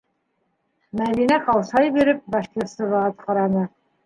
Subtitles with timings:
[1.01, 3.69] -Мәҙинә ҡаушай биреп Башкирцеваға ҡараны.